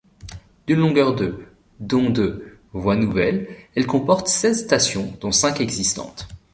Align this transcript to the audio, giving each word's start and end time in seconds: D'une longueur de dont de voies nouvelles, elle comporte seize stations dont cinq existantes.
D'une 0.65 0.79
longueur 0.79 1.13
de 1.13 1.43
dont 1.79 2.09
de 2.09 2.57
voies 2.73 2.95
nouvelles, 2.95 3.47
elle 3.75 3.85
comporte 3.85 4.29
seize 4.29 4.63
stations 4.63 5.15
dont 5.21 5.31
cinq 5.31 5.61
existantes. 5.61 6.27